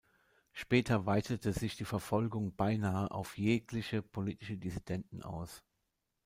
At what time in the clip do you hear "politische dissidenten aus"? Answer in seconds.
4.01-5.61